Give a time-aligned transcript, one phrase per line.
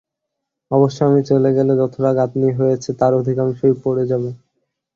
[0.71, 4.29] অবশ্য আমি চলে গেলে যতটা গাঁথনি হয়েছে, তার অধিকাংশই পড়ে যাবে।